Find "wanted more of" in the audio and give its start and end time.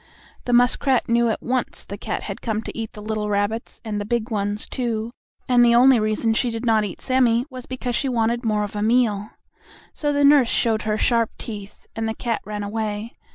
8.09-8.75